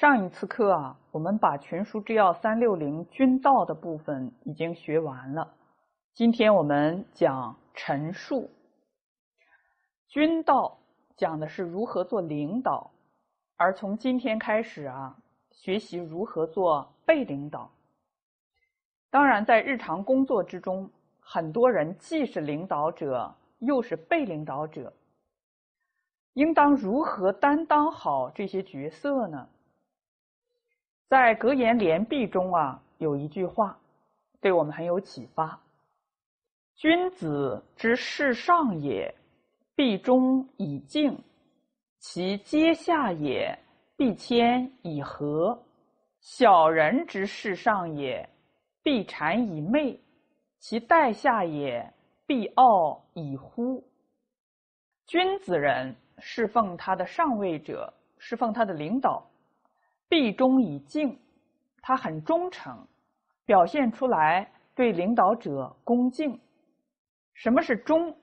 [0.00, 5.52] 上一次课啊，我们把《群书治要》三六零君道的部分已经学完了。
[6.14, 8.48] 今天我们讲陈述。
[10.08, 10.78] 君道
[11.18, 12.90] 讲的是如何做领导，
[13.58, 15.18] 而从今天开始啊，
[15.50, 17.70] 学习如何做被领导。
[19.10, 20.88] 当然，在日常工作之中，
[21.20, 24.94] 很多人既是领导者，又是被领导者。
[26.32, 29.46] 应当如何担当好这些角色呢？
[31.10, 33.76] 在格言联璧中啊，有一句话
[34.40, 35.60] 对我们很有启发
[36.78, 39.12] ：“君子之事上也，
[39.74, 41.16] 必忠以敬；
[41.98, 43.58] 其阶下也，
[43.96, 45.60] 必谦以和。
[46.20, 48.28] 小人之事上也，
[48.80, 49.98] 必谄以媚；
[50.60, 51.92] 其待下也，
[52.24, 53.84] 必傲以忽。”
[55.06, 55.96] 君子人。
[56.22, 59.26] 侍奉他的上位者，侍奉他的领导，
[60.10, 61.16] 必忠以敬，
[61.80, 62.86] 他很忠诚，
[63.46, 66.38] 表现出来对领导者恭敬。
[67.32, 68.14] 什么是忠？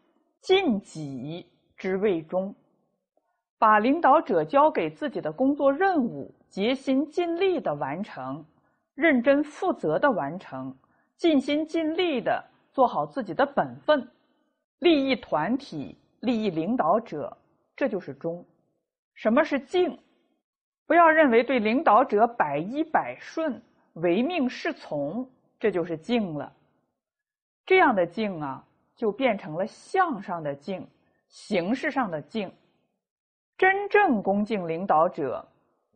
[0.41, 2.53] 尽己之谓忠，
[3.57, 8.45] 把领导者交给自己的工作任务，竭心尽力的完成，
[8.93, 10.77] 认真负责的完成，
[11.15, 14.07] 尽心尽力的做好自己的本分，
[14.79, 17.35] 利益团体，利益领导者。
[17.75, 18.45] 这就是忠。
[19.15, 19.97] 什么是敬？
[20.87, 23.61] 不要认为对领导者百依百顺、
[23.93, 25.29] 唯命是从，
[25.59, 26.51] 这就是敬了。
[27.65, 30.87] 这样的敬啊，就变成了相上的敬、
[31.27, 32.49] 形式上的敬。
[33.57, 35.45] 真正恭敬领导者，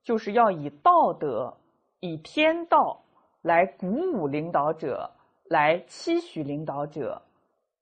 [0.03, 1.55] 就是要以道德、
[2.01, 3.01] 以天道
[3.43, 5.09] 来鼓舞领导者，
[5.45, 7.21] 来期许领导者，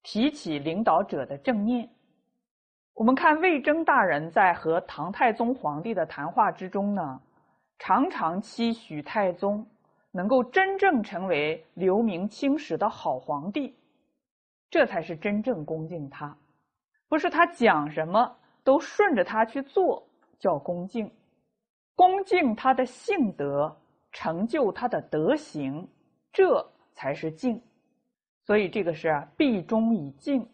[0.03, 1.89] 提起领导者的正念。
[2.99, 7.21] 我们看魏征大人在和唐太宗皇帝的谈话之中呢，
[7.77, 9.65] 常常期许太宗
[10.11, 13.73] 能够真正成为留名青史的好皇帝，
[14.69, 16.37] 这才是真正恭敬他，
[17.07, 20.05] 不是他讲什么都顺着他去做
[20.37, 21.09] 叫恭敬，
[21.95, 23.73] 恭敬他的性德，
[24.11, 25.87] 成就他的德行，
[26.33, 27.61] 这才是敬。
[28.43, 30.45] 所以这个是必忠以敬。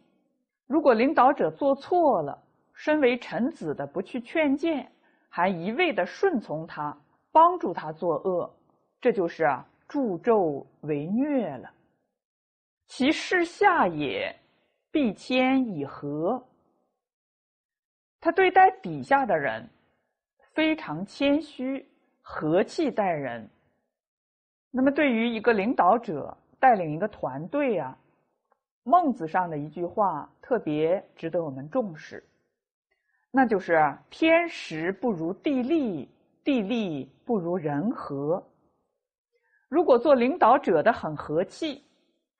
[0.68, 2.42] 如果领导者做错了，
[2.74, 4.92] 身为臣子的不去劝谏，
[5.30, 6.98] 还一味的顺从他，
[7.32, 8.52] 帮助他作恶，
[9.00, 11.72] 这就是啊助纣为虐了。
[12.88, 14.36] 其事下也，
[14.92, 16.44] 必谦以和。
[18.20, 19.70] 他对待底下的人，
[20.54, 21.88] 非常谦虚，
[22.22, 23.48] 和气待人。
[24.72, 27.96] 那么，对于一个领导者带领一个团队啊。
[28.88, 32.24] 孟子上的一句话特别值得我们重视，
[33.32, 36.08] 那就是“天时不如地利，
[36.44, 38.42] 地利不如人和”。
[39.68, 41.84] 如果做领导者的很和气，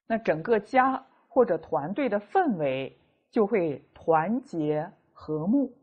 [0.06, 2.96] 那整个家或者团队的氛围
[3.32, 5.74] 就会团结和睦。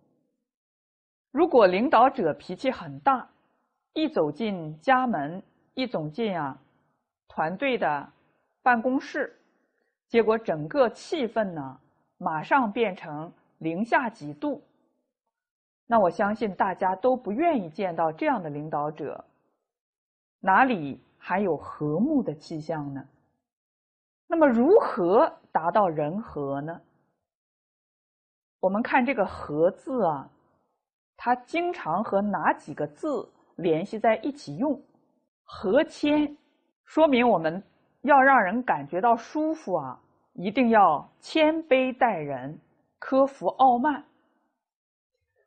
[1.33, 3.29] 如果领导者脾气很大，
[3.95, 5.43] 一走进家门，
[5.75, 6.57] 一走进啊
[7.27, 8.13] 团队的
[8.63, 9.37] 办公室。
[10.13, 11.81] 结果整个气氛呢，
[12.19, 14.63] 马上变成零下几度。
[15.87, 19.25] 那我相信大家都不愿意见到这样的领导者，
[20.39, 23.03] 哪里还有和睦的气象呢？
[24.27, 26.79] 那么如何达到人和呢？
[28.61, 30.29] 我们看这个“和”字啊，
[31.17, 34.79] 它经常和哪几个字联系在一起用？
[35.43, 36.37] 和谦，
[36.85, 37.63] 说明我们。
[38.03, 40.01] 要让人感觉到舒服啊，
[40.33, 42.59] 一定要谦卑待人，
[42.99, 44.05] 克服傲慢。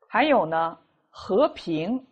[0.07, 0.77] 还有呢，
[1.09, 2.07] 和平，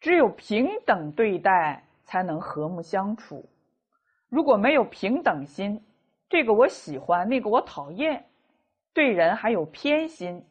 [0.00, 3.46] 只有平等对待才能和睦相处。
[4.30, 5.84] 如果没有平等心，
[6.30, 8.26] 这个我喜欢，那个我讨厌，
[8.94, 10.42] 对人还有偏心，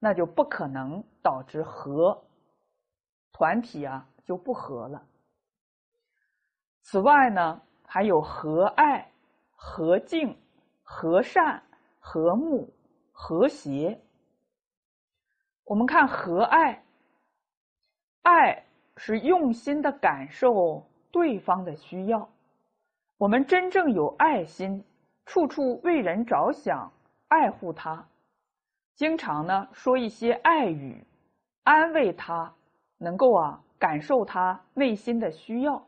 [0.00, 2.24] 那就不可能导致和，
[3.32, 5.00] 团体啊就不和了。
[6.82, 7.62] 此外呢。
[7.94, 9.08] 还有和爱、
[9.54, 10.36] 和敬、
[10.82, 11.62] 和善、
[12.00, 12.68] 和睦、
[13.12, 14.00] 和谐。
[15.62, 16.82] 我们看和爱，
[18.22, 18.64] 爱
[18.96, 22.28] 是用心的感受对方的需要。
[23.16, 24.82] 我们真正有爱心，
[25.24, 26.92] 处处为人着想，
[27.28, 28.04] 爱护他，
[28.96, 31.06] 经常呢说一些爱语，
[31.62, 32.52] 安慰他，
[32.98, 35.86] 能够啊感受他内心的需要。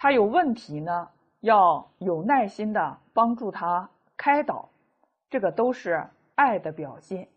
[0.00, 1.10] 他有问题呢，
[1.40, 4.70] 要有耐心的帮助他开导，
[5.28, 7.28] 这个都是爱的表现。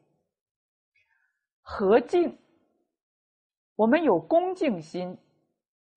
[1.63, 2.37] 和敬，
[3.75, 5.17] 我们有恭敬心，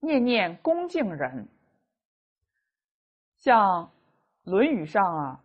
[0.01, 1.47] 念念恭敬人。
[3.37, 3.85] 像
[4.51, 5.45] 《论语》上啊，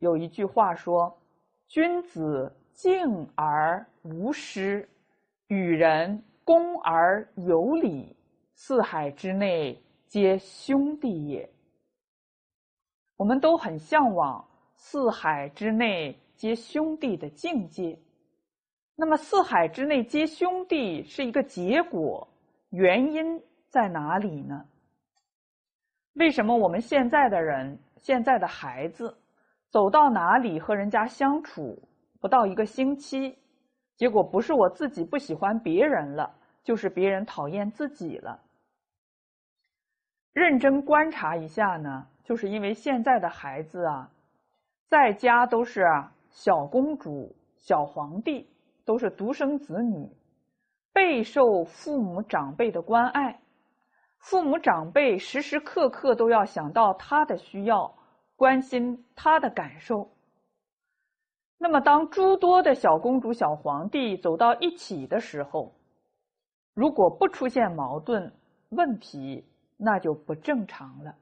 [0.00, 1.16] 有一句话说
[1.68, 4.88] ：“君子敬而无失，
[5.46, 8.16] 与人恭而有礼，
[8.54, 11.48] 四海之内皆兄弟也。”
[13.16, 14.44] 我们都很向往
[14.74, 17.98] 四海之内皆兄弟的境界。
[18.94, 22.26] 那么，四海之内皆兄弟是一个结果，
[22.70, 24.64] 原因在哪里呢？
[26.14, 29.16] 为什么我们现在的人、现在的孩子，
[29.70, 31.80] 走到哪里和人家相处
[32.20, 33.38] 不到一个星期，
[33.96, 36.34] 结果不是我自己不喜欢别人了，
[36.64, 38.40] 就是别人讨厌自己了？
[40.32, 44.10] 认真观察一下呢，就是因为现在的孩子啊，
[44.88, 45.84] 在家都是
[46.30, 48.48] 小公主、小皇帝。
[48.88, 50.10] 都是独生子女，
[50.94, 53.38] 备受父母长辈的关爱，
[54.16, 57.94] 父母长辈时时刻刻都要想到他的需要，
[58.34, 60.08] 关心他的感受。
[61.58, 65.74] 那么，当诸多的小公主、小皇帝走到一起的时候，
[66.72, 68.32] 如果不出现矛盾
[68.70, 69.44] 问题，
[69.78, 71.14] 那就不正常了。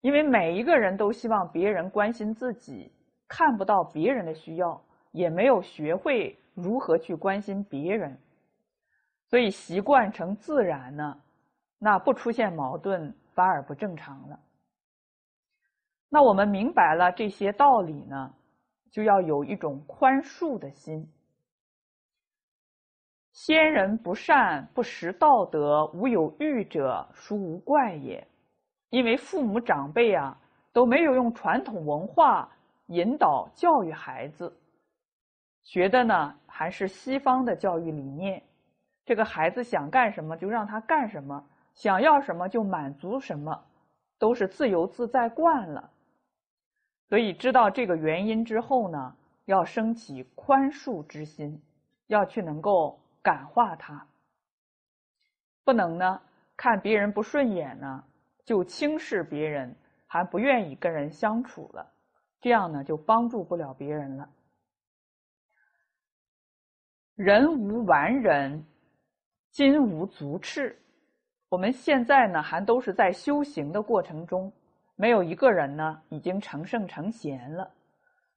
[0.00, 2.90] 因为每一个人都希望别人关心自己，
[3.28, 4.82] 看不到别人的需要，
[5.12, 6.36] 也没有学会。
[6.54, 8.18] 如何去关心别人？
[9.28, 11.20] 所以习惯成自然呢？
[11.78, 14.40] 那不出现矛盾反而不正常了。
[16.08, 18.34] 那我们明白了这些道理呢，
[18.90, 21.08] 就要有一种宽恕的心。
[23.40, 28.26] 先人不善，不识道德，无有欲者，孰无怪也？
[28.90, 30.36] 因为父母长辈啊
[30.72, 32.50] 都没有用传统文化
[32.88, 34.52] 引导教育孩子。
[35.62, 38.42] 学的呢还是西方的教育理念，
[39.04, 41.40] 这个孩子想干什么就让他干什么，
[41.74, 43.56] 想要什么就满足什么，
[44.18, 45.88] 都是自由自在惯了。
[47.08, 49.14] 所以知道这个原因之后呢，
[49.44, 51.62] 要升起宽恕之心，
[52.08, 54.06] 要去能够感化他，
[55.62, 56.18] 不能呢
[56.56, 58.02] 看别人不顺眼呢
[58.46, 59.76] 就轻视别人，
[60.06, 61.92] 还不愿意跟人相处了，
[62.40, 64.26] 这样呢就帮助不了别人了。
[67.16, 68.64] 人无完人，
[69.50, 70.74] 金无足赤。
[71.50, 74.50] 我们现在呢，还都是在修行的过程中，
[74.96, 77.70] 没有一个人呢已经成圣成贤了，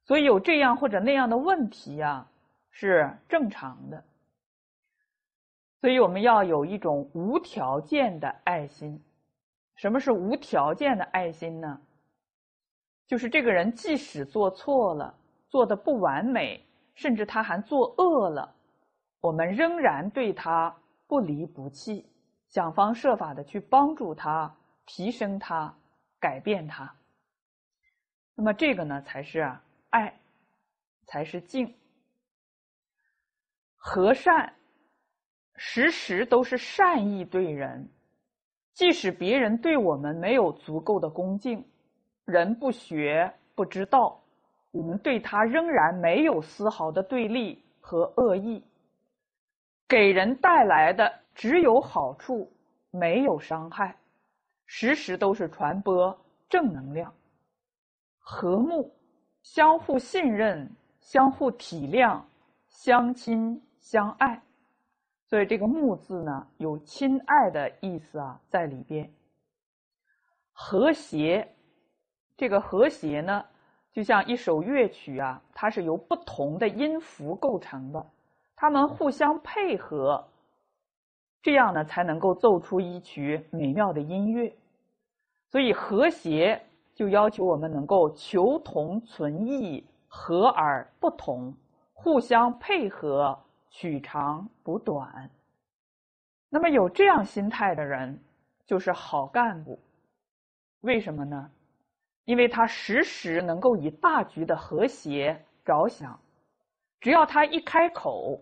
[0.04, 2.28] 所以有这样或者那样的问题呀，
[2.70, 4.04] 是正常的。
[5.82, 9.02] 所以我们要有一种无条件的爱心。
[9.74, 11.80] 什么是无条件的爱心呢？
[13.08, 15.12] 就是这个人即使做错了，
[15.48, 16.64] 做的不完美，
[16.94, 18.54] 甚至他还作恶了。
[19.20, 20.72] 我们仍然对他
[21.08, 22.08] 不离不弃，
[22.46, 24.56] 想方设法的去帮助他、
[24.86, 25.74] 提升他、
[26.20, 26.94] 改变他。
[28.36, 29.40] 那么这个呢，才是
[29.90, 30.16] 爱，
[31.06, 31.74] 才是敬。
[33.76, 34.54] 和善，
[35.56, 37.88] 时时都是善意对人，
[38.72, 41.64] 即使别人对我们没有足够的恭敬，
[42.24, 44.20] 人不学不知道，
[44.70, 48.62] 我们对他仍然没有丝毫的对立和恶意。
[49.86, 52.50] 给人带来的只有好处，
[52.90, 53.94] 没有伤害，
[54.66, 56.18] 时时都是传播
[56.48, 57.12] 正能量，
[58.18, 58.90] 和睦，
[59.42, 62.20] 相互信任，相互体谅，
[62.68, 64.40] 相亲相爱。
[65.32, 69.10] 所以这个“睦”字呢，有亲爱的意思啊，在里边。
[70.52, 71.48] 和谐，
[72.36, 73.42] 这个和谐呢，
[73.94, 78.06] 就像一首乐曲啊，它是由不同的音符构成的。
[78.54, 80.22] 它们互相配合，
[81.40, 84.54] 这样呢才能够奏出一曲美妙的音乐。
[85.48, 86.62] 所以和谐
[86.94, 91.54] 就要求我们能够求同存异，和而不同，
[91.94, 93.34] 互相配合，
[93.72, 95.28] 取长补短。
[96.48, 98.16] 那么有这样心态的人
[98.64, 99.76] 就是好干部。
[100.82, 101.50] 为什么呢？
[102.26, 106.16] 因为他时时能够以大局的和谐着想，
[107.00, 108.40] 只要他一开口。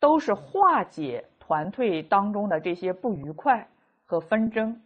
[0.00, 3.68] 都是化解团队当中的这些不愉快
[4.04, 4.80] 和纷争，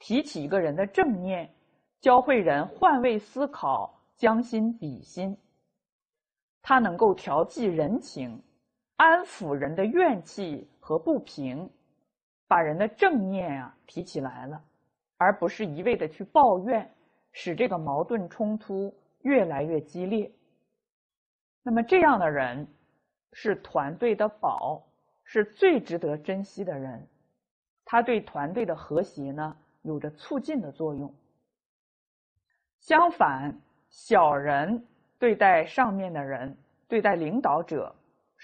[0.00, 1.48] 提起一个人的正念，
[2.00, 5.38] 教会人换位思考，将心比心。
[6.62, 8.42] 他能够调剂人情，
[8.96, 11.70] 安抚人的怨气和不平，
[12.46, 14.62] 把人的正念啊提起来了，
[15.16, 16.90] 而不是一味的去抱怨，
[17.32, 20.30] 使这个矛盾冲突越来越激烈。
[21.62, 22.66] 那么这样的人。
[23.38, 24.82] 是团队的宝，
[25.22, 27.06] 是最值得珍惜的人，
[27.84, 31.14] 他对团队的和谐呢有着促进的作用。
[32.80, 33.54] 相反，
[33.90, 34.86] 小人
[35.18, 36.56] 对待上面的人，
[36.88, 37.94] 对待领导者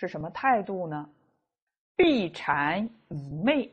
[0.03, 1.09] 是什么态度呢？
[1.95, 3.73] 避谄以媚，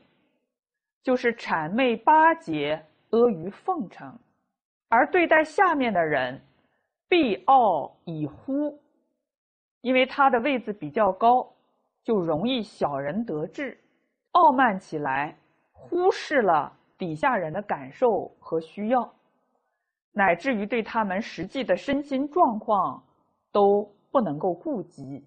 [1.02, 4.12] 就是谄媚巴结、阿谀奉承；
[4.88, 6.40] 而对待下面的人，
[7.08, 8.80] 避傲以忽，
[9.80, 11.52] 因为他的位子比较高，
[12.04, 13.76] 就容易小人得志，
[14.30, 15.36] 傲慢起来，
[15.72, 19.12] 忽视了底下人的感受和需要。
[20.12, 23.02] 乃至于对他们实际的身心状况
[23.50, 25.24] 都不能够顾及。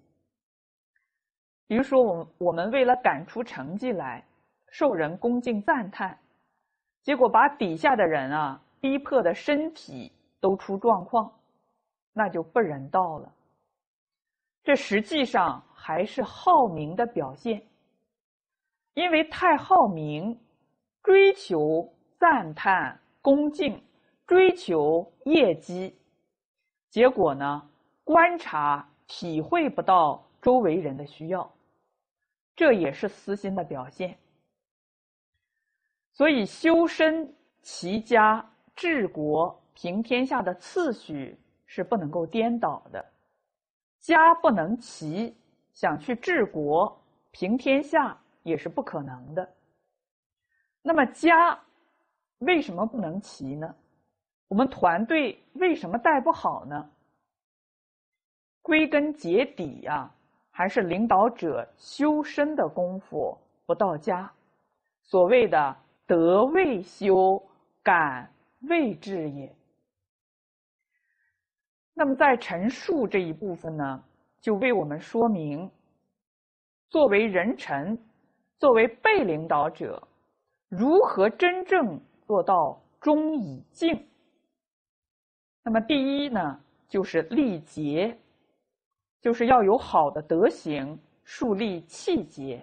[1.66, 4.24] 比如说，我我们为了赶出成绩来，
[4.70, 6.18] 受人恭敬赞叹，
[7.02, 11.32] 结果把底下的人啊逼迫的身体都出状况，
[12.12, 13.32] 那就不人道了。
[14.62, 17.62] 这实际上还是好名的表现，
[18.94, 20.38] 因为太好名，
[21.02, 23.82] 追求赞叹恭敬。
[24.26, 25.94] 追求业绩，
[26.88, 27.62] 结果呢？
[28.04, 31.53] 观察体会不到周围人的需要，
[32.56, 34.18] 这也是私心的表现。
[36.12, 38.44] 所以，修身、齐家、
[38.76, 43.04] 治国、平天下的次序是不能够颠倒的。
[43.98, 45.34] 家不能齐，
[45.72, 47.00] 想去治国、
[47.32, 49.54] 平天下也是不可能的。
[50.82, 51.58] 那么，家
[52.38, 53.74] 为什么不能齐呢？
[54.46, 56.90] 我们团队为什么带不好呢？
[58.62, 60.14] 归根结底呀，
[60.56, 64.30] 还是领导者修身的功夫不到家。
[65.02, 67.42] 所谓的“德未修，
[67.82, 68.32] 感
[68.68, 69.52] 未至也”。
[71.92, 74.04] 那么在陈述这一部分呢，
[74.40, 75.68] 就为我们说明，
[76.88, 77.98] 作为人臣，
[78.56, 80.00] 作为被领导者，
[80.68, 84.06] 如何真正做到忠以敬。
[85.64, 88.16] 那么第一呢，就是立节，
[89.24, 92.62] 就是要有好的德行，树立气节。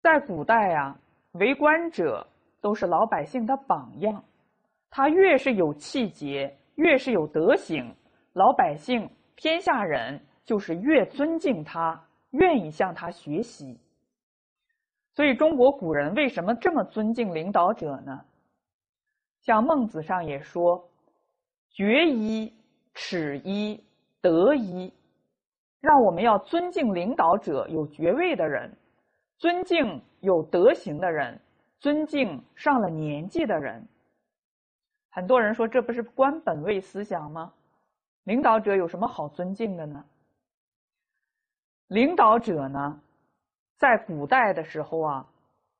[0.00, 0.96] 在古代啊，
[1.32, 2.24] 为官者
[2.60, 4.24] 都是老百姓的榜样，
[4.88, 7.92] 他越是有气节，越是有德行，
[8.34, 12.00] 老百姓、天下人就是越尊敬他，
[12.30, 13.76] 愿意向他学习。
[15.12, 18.24] 所以，中国古人为什么这么尊敬领导者呢？
[19.40, 20.88] 像孟子上也说
[21.74, 22.54] ：“绝一、
[22.94, 23.82] 耻一、
[24.26, 24.92] 德一”，
[25.80, 28.76] 让我们要尊敬领导者有爵位的人，
[29.38, 31.40] 尊敬有德行的人，
[31.78, 33.86] 尊敬上了年纪的人。
[35.10, 37.52] 很多人说，这不是官本位思想吗？
[38.24, 40.04] 领导者有什么好尊敬的呢？
[41.86, 43.00] 领导者呢，
[43.78, 45.26] 在古代的时候啊，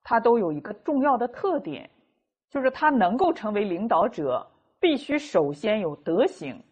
[0.04, 1.90] 他都有一个重要的特点。
[2.48, 4.46] 就是他能够成为领导者，
[4.78, 6.62] 必须首先有德行。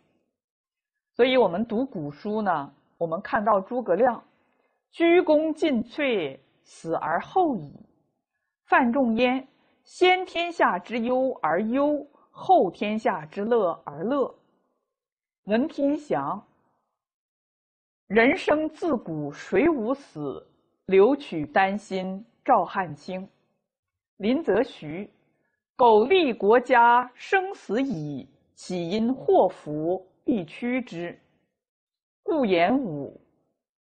[1.14, 4.20] 所以我们读古书呢，我们看到诸葛亮
[4.90, 7.70] 鞠躬尽瘁，死而后已；
[8.64, 9.46] 范仲淹
[9.84, 14.28] 先天下之忧而忧，后天下之乐而乐；
[15.44, 16.44] 文天祥
[18.08, 20.44] 人生自古谁无死，
[20.86, 23.24] 留取丹心照汗青；
[24.16, 25.08] 林则徐。
[25.76, 31.18] 苟利国家生死以，岂因祸福必趋之。
[32.22, 33.20] 顾炎武，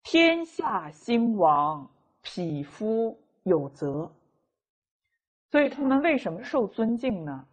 [0.02, 1.90] 天下兴亡，
[2.22, 4.10] 匹夫有责。
[5.50, 7.46] 所以他们为什么受尊敬呢？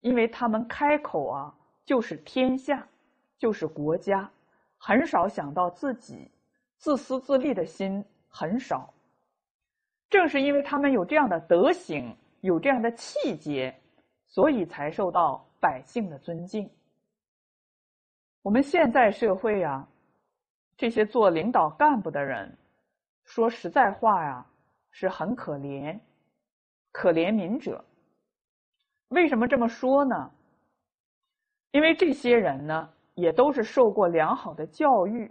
[0.00, 2.86] 因为他们开口啊，就是天下，
[3.38, 4.30] 就是国家，
[4.76, 6.30] 很少想到自己，
[6.76, 8.92] 自私自利的心很少。
[10.08, 12.16] 正是因为他们有这样的德行。
[12.42, 13.78] 有这样的气节，
[14.26, 16.70] 所以才受到百姓的尊敬。
[18.42, 19.86] 我们现在社会啊，
[20.76, 22.56] 这些做领导干部的人，
[23.24, 24.46] 说实在话呀，
[24.90, 25.98] 是很可怜，
[26.90, 27.84] 可怜悯者。
[29.08, 30.30] 为什么这么说呢？
[31.72, 35.30] 因为这些人呢，也都是受过良好的教育，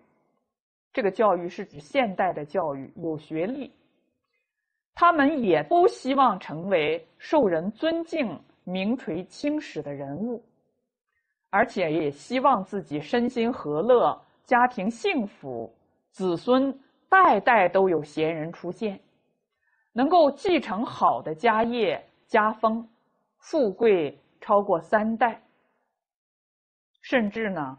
[0.93, 3.73] 这个教育是指现代的教育，有学历。
[4.93, 10.43] 他们也都希望成为受人尊敬、名垂青史的人物，
[11.49, 15.73] 而且也希望自己身心和乐、家庭幸福、
[16.11, 16.77] 子孙
[17.09, 18.99] 代代都有贤人出现，
[19.93, 22.87] 能够继承好的家业、家风，
[23.39, 25.41] 富贵超过三代，
[27.01, 27.77] 甚至呢，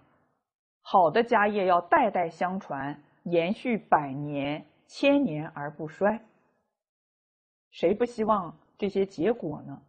[0.83, 6.21] 好的家业要代代相传，延续百年，千年而不衰。
[7.71, 9.81] 谁不希望这些结果呢？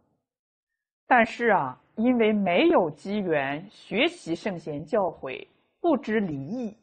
[1.04, 5.46] 但是啊，因为没有机缘学习圣贤教诲，
[5.80, 6.76] 不知礼义，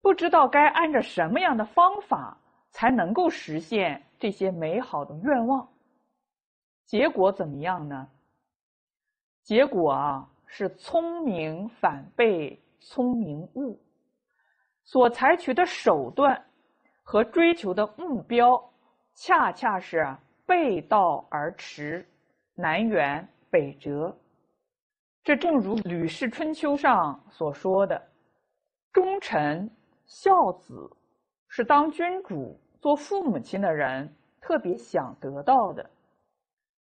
[0.00, 2.36] 不知道该按照什么样的方法
[2.70, 5.68] 才能够实现这些美好的愿望，
[6.86, 8.08] 结果怎么样呢？
[9.42, 13.78] 结果啊，是聪明反被聪明误，
[14.82, 16.42] 所采取的手段
[17.02, 18.58] 和追求的目标，
[19.14, 20.06] 恰恰是
[20.46, 22.08] 背道而驰，
[22.54, 24.16] 南辕北辙。
[25.24, 28.10] 这正如《吕氏春秋》上所说的
[28.92, 29.70] ：“忠臣
[30.04, 30.90] 孝子，
[31.46, 35.88] 是当君主、做父母亲的人特别想得到的。”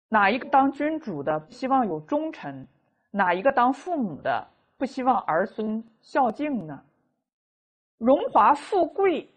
[0.09, 2.67] 哪一个当君主的希望有忠臣？
[3.11, 4.45] 哪一个当父母的
[4.77, 6.83] 不希望儿孙孝敬呢？
[7.97, 9.29] 荣华富贵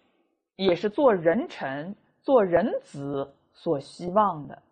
[0.56, 4.62] 也是做人臣、做人子所希望的。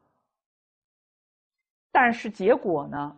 [1.92, 3.16] 但是结果呢？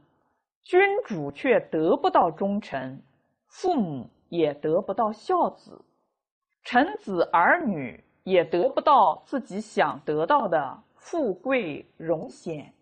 [0.62, 3.02] 君主却得不到忠臣，
[3.49, 5.81] 父母也得不到孝子，
[6.62, 10.83] 臣子儿女也得不到自己想得到的。
[11.02, 12.73] 富贵荣显，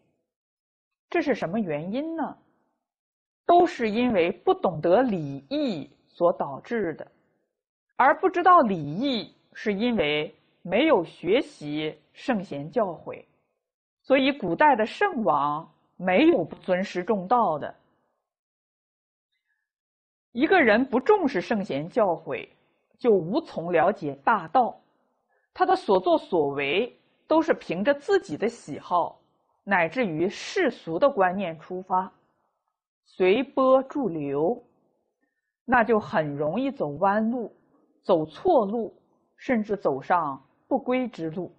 [1.08, 2.36] 这是什么原因呢？
[3.46, 7.10] 都是因为不懂得礼义所导致的，
[7.96, 13.24] 而不知道礼义，是因为没有学习圣贤教诲，
[14.02, 17.74] 所以古代的圣王没有不尊师重道的。
[20.32, 22.48] 一个人不重视圣贤教诲，
[22.98, 24.80] 就无从了解大道，
[25.52, 26.94] 他的所作所为。
[27.28, 29.20] 都是凭着自己的喜好，
[29.62, 32.10] 乃至于世俗的观念出发，
[33.04, 34.64] 随波逐流，
[35.66, 37.54] 那就很容易走弯路，
[38.02, 38.98] 走错路，
[39.36, 41.54] 甚至走上不归之路。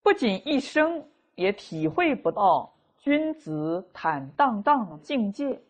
[0.00, 5.60] 不仅一生也体会不到君子坦荡荡的境界，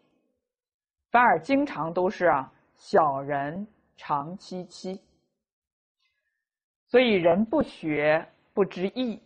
[1.11, 5.01] 反而经常都是啊小人长戚戚。
[6.87, 9.20] 所以人不学不知义，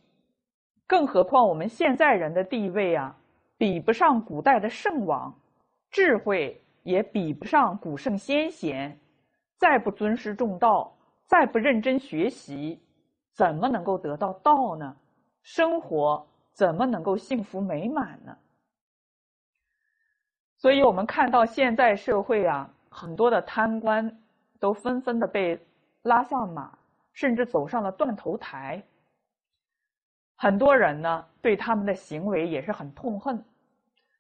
[0.87, 3.16] 更何况我们现在人的地位啊，
[3.57, 5.35] 比不上古代的圣王，
[5.90, 8.99] 智慧也比不上古圣先贤，
[9.57, 10.94] 再不尊师重道，
[11.27, 12.79] 再不认真学习，
[13.33, 14.94] 怎么能够得到道呢？
[15.45, 18.37] 生活怎么能够幸福美满呢？
[20.57, 24.21] 所以我们看到现在社会啊，很多的贪官
[24.59, 25.57] 都纷纷的被
[26.03, 26.77] 拉下马。
[27.15, 28.83] 甚至走上了断头台。
[30.35, 33.41] 很多人呢对他们的行为也是很痛恨，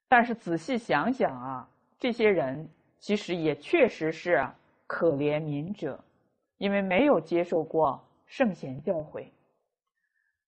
[0.06, 4.48] 但是仔细想想啊，这些人其实也确实是
[4.86, 5.98] 可怜悯者，
[6.58, 9.26] 因为没有接受过圣贤教诲。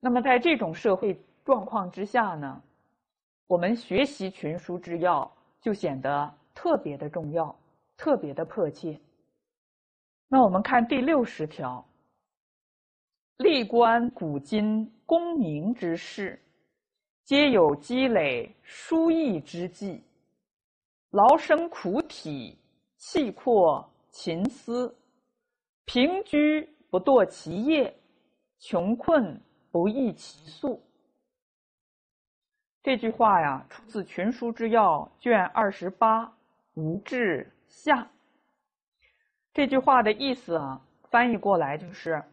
[0.07, 2.63] 那么在这种社会状况之下呢，
[3.49, 5.29] 我们学习群书之要
[5.61, 7.53] 就显得特别的重要，
[7.97, 8.97] 特别的迫切。
[10.29, 11.85] 那我们看第六十条。
[13.39, 16.41] 历观古今功名之事，
[17.25, 20.05] 皆有积累书艺之际，
[21.11, 22.57] 劳生苦体，
[22.97, 24.97] 气阔勤思，
[25.85, 27.93] 平居不堕其业，
[28.61, 29.39] 穷困
[29.77, 30.83] 不易其速。
[32.83, 36.33] 这句话呀，出自《群书之要》卷二十八
[36.73, 38.09] 吴志下。
[39.53, 42.25] 这句话的意思啊，翻译过来就是。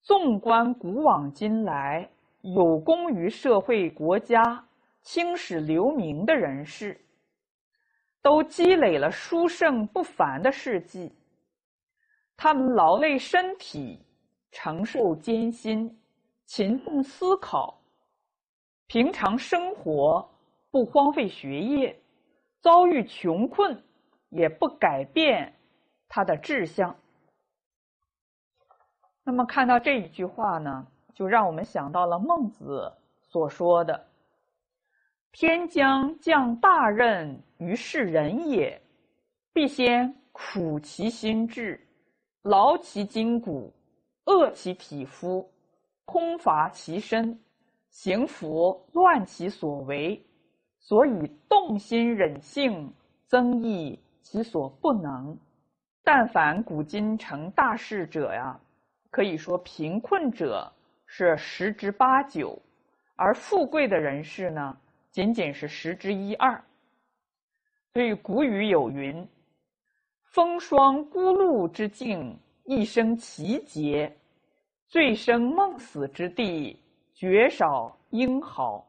[0.00, 2.08] 纵观古往今来，
[2.40, 4.64] 有功于社会国家、
[5.02, 6.98] 青史留名的人士，
[8.22, 11.12] 都积累了殊胜不凡的事迹。
[12.38, 14.00] 他们劳累身体，
[14.50, 15.94] 承受艰辛，
[16.46, 17.76] 勤奋思考，
[18.86, 20.26] 平常生活
[20.70, 22.00] 不荒废学业，
[22.60, 23.82] 遭遇穷困
[24.30, 25.52] 也不改变
[26.08, 26.94] 他的志向。
[29.24, 34.06] 那么看到这一句话呢，就让我们想到了孟子所说的
[35.32, 38.80] ：“天将降大任于是人也，
[39.52, 41.84] 必先苦其心志，
[42.42, 43.74] 劳其筋骨，
[44.26, 45.50] 饿其体肤，
[46.06, 47.38] 空乏其身，
[47.90, 50.18] 行拂乱其所为，
[50.80, 52.90] 所以动心忍性，
[53.26, 55.36] 增益其所不能。
[56.02, 58.58] 但凡古今成大事者呀。”
[59.08, 60.70] 可以说，贫困者
[61.06, 62.60] 是十之八九，
[63.14, 64.76] 而富贵的人士呢，
[65.10, 66.62] 仅仅是十之一二。
[67.94, 69.26] 所以古语有云
[70.32, 74.06] ：“风霜孤露之境，一生奇节；
[74.88, 76.78] 醉生梦死之地，
[77.14, 78.86] 绝少英豪。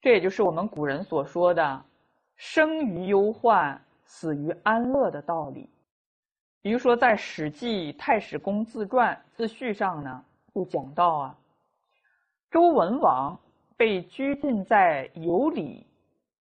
[0.00, 1.84] 这也就是我们古人所说的
[2.36, 5.68] “生于忧患，死于安乐”的道理。
[6.60, 11.38] 比如说，在《史记·太史公自传》自序上呢，就讲到啊，
[12.50, 13.38] 周文王
[13.76, 15.86] 被拘禁在有里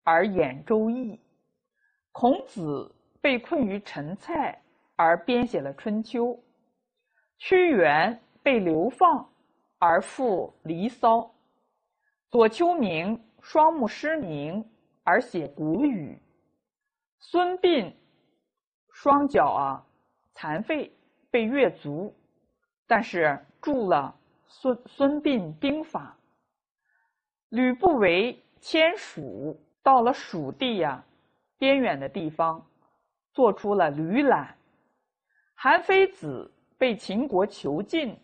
[0.04, 1.14] 而演《周易》，
[2.12, 4.62] 孔子被困于陈蔡
[4.96, 6.28] 而编写了《春秋》，
[7.38, 9.30] 屈原被流放
[9.78, 11.18] 而赋《离骚》，
[12.30, 13.20] 左丘明。
[13.42, 14.70] 双目失明
[15.02, 16.14] 而写《古语》，
[17.20, 17.92] 孙膑
[18.92, 19.88] 双脚啊
[20.36, 20.94] 残废
[21.32, 22.14] 被越族，
[22.86, 24.14] 但是著了
[24.52, 26.18] 《孙孙膑兵法》。
[27.48, 31.02] 吕不韦迁蜀，到了蜀地呀
[31.58, 32.64] 边远的地方，
[33.32, 34.48] 做出了《吕览》。
[35.56, 38.20] 韩非子被秦国囚禁，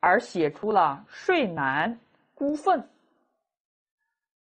[0.00, 1.90] 而写出了《睡南》
[2.34, 2.80] 《孤愤》。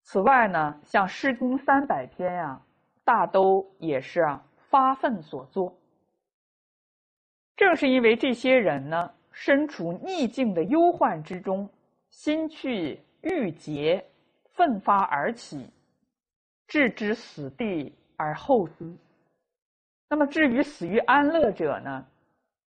[0.03, 2.61] 此外呢，像《诗经》三百篇呀，
[3.03, 4.25] 大都也是
[4.69, 5.75] 发愤所作。
[7.55, 11.67] 正是因为这些人呢，身处逆境的忧患之中，
[12.09, 14.05] 心去郁结，
[14.53, 15.67] 奋发而起，
[16.67, 18.97] 置之死地而后生。
[20.07, 22.05] 那么，至于死于安乐者呢？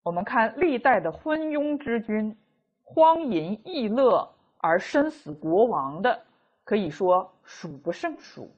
[0.03, 2.37] 我们看历代的昏庸之君，
[2.94, 6.22] 荒淫逸乐而身死国亡的。
[6.64, 8.51] 可以说数不胜数。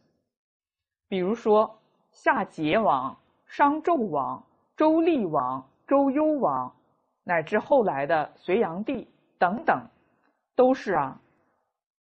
[1.07, 1.79] 比如说
[2.11, 3.17] 夏桀王、
[3.47, 4.45] 商纣王、
[4.77, 6.75] 周厉王、周幽王，
[7.23, 9.07] 乃至后来的隋炀帝
[9.39, 9.81] 等等，
[10.57, 11.21] 都是啊，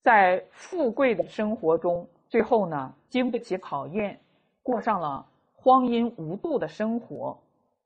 [0.02, 4.18] 在富贵的生活中，最后呢经不起考验，
[4.64, 7.38] 过上了荒淫无度的生活，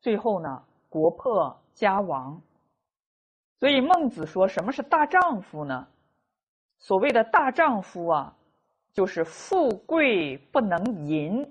[0.02, 2.40] 最后呢国破家亡。
[3.64, 5.88] 所以孟子说：“什么是大丈夫呢？”
[6.80, 8.36] 所谓的大丈夫啊，
[8.92, 11.50] 就是富贵不能淫，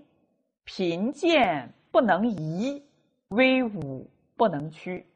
[0.64, 2.84] 贫贱不能移，
[3.28, 5.06] 威武不能屈。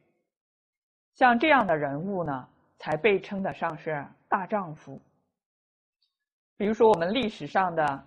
[1.12, 4.98] 像这样的人物呢，才被称得上是大丈夫。
[6.56, 8.06] 比如说我们历史上的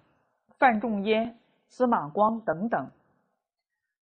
[0.58, 2.90] 范仲淹、司马光等等，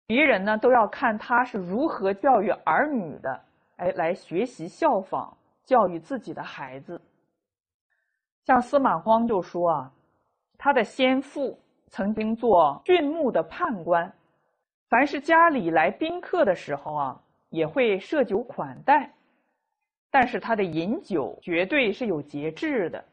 [0.05, 3.37] 别人呢都要看他是如何教育儿女的，
[3.77, 7.01] 哎，来学习效仿教育自己的孩子。
[8.45, 9.91] 像司马光就说啊，
[10.57, 14.11] 他的先父曾经做郡牧的判官，
[14.89, 19.13] 凡是家里来宾客的时候啊，也会设酒款待，
[20.09, 23.03] 但是他的饮酒绝对是有节制的，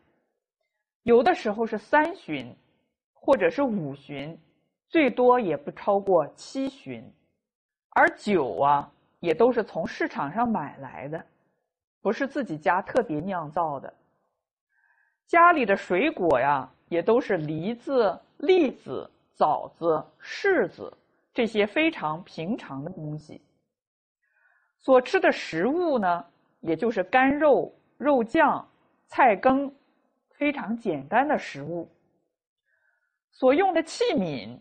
[1.02, 2.54] 有的时候是三巡，
[3.12, 4.38] 或者是五巡，
[4.88, 7.04] 最多也不超过七巡，
[7.90, 8.90] 而酒啊
[9.24, 11.24] 也都是从市场上买来的，
[12.02, 13.90] 不是自己家特别酿造的。
[15.26, 20.92] 家里的水果呀，也都是梨子、栗子、枣子、柿子
[21.32, 23.40] 这些非常平常的东西。
[24.78, 26.22] 所吃的食物呢，
[26.60, 28.62] 也就是干肉、肉酱、
[29.06, 29.74] 菜羹，
[30.32, 31.90] 非常简单的食物。
[33.32, 34.54] 所用的器皿，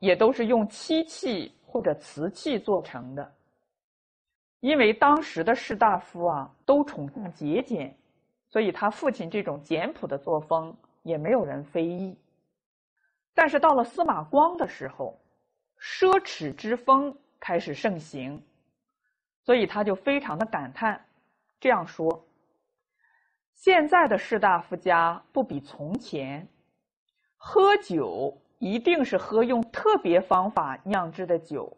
[0.00, 3.32] 也都是用漆器或者瓷器做成的。
[4.62, 7.94] 因为当时的士大夫啊，都崇尚节俭。
[8.48, 12.14] 所以他父亲这种简朴的作风也没有人非议，
[13.32, 15.18] 但是到了司马光的时候，
[15.80, 18.44] 奢侈之风开始盛行，
[19.42, 21.02] 所以他就非常的感叹，
[21.58, 22.22] 这样说：
[23.54, 26.46] 现在的士大夫家不比从前，
[27.38, 31.74] 喝酒一定是喝用特别方法酿制的酒，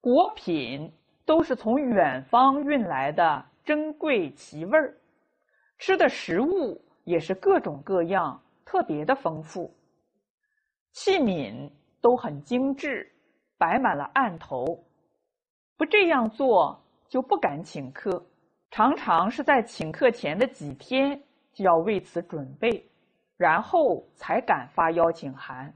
[0.00, 0.92] 果品
[1.24, 4.96] 都是从远方运来的珍贵奇味儿。
[5.78, 9.74] 吃的食物也是各种各样，特别的丰富。
[10.92, 13.10] 器皿都很精致，
[13.56, 14.84] 摆满了案头。
[15.76, 18.24] 不这样做就不敢请客，
[18.70, 21.20] 常常是在请客前的几天
[21.52, 22.88] 就要为此准备，
[23.36, 25.74] 然后才敢发邀请函。